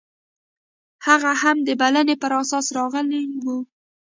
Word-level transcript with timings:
هغه 1.07 1.31
هم 1.41 1.57
د 1.67 1.69
بلنې 1.81 2.15
پر 2.21 2.31
اساس 2.41 2.65
راغلی 2.77 3.23
و. 3.43 3.45